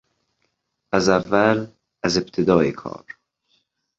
از 0.91 1.09
اول، 1.09 1.67
از 2.03 2.17
ابتدای 2.17 2.71
کار 2.71 3.05